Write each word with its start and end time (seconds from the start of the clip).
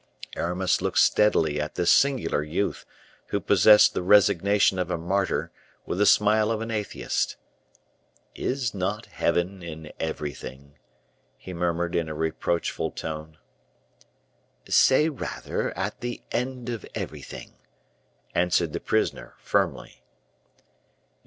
Aramis 0.35 0.81
looked 0.81 0.97
steadily 0.97 1.61
at 1.61 1.75
this 1.75 1.91
singular 1.91 2.41
youth, 2.41 2.87
who 3.27 3.39
possessed 3.39 3.93
the 3.93 4.01
resignation 4.01 4.79
of 4.79 4.89
a 4.89 4.97
martyr 4.97 5.51
with 5.85 5.99
the 5.99 6.07
smile 6.07 6.49
of 6.49 6.59
an 6.59 6.71
atheist. 6.71 7.35
"Is 8.33 8.73
not 8.73 9.05
Heaven 9.05 9.61
in 9.61 9.91
everything?" 9.99 10.79
he 11.37 11.53
murmured 11.53 11.93
in 11.93 12.09
a 12.09 12.15
reproachful 12.15 12.89
tone. 12.89 13.37
"Say 14.67 15.07
rather, 15.07 15.69
at 15.77 15.99
the 16.01 16.23
end 16.31 16.69
of 16.69 16.83
everything," 16.95 17.59
answered 18.33 18.73
the 18.73 18.79
prisoner, 18.79 19.35
firmly. 19.37 20.01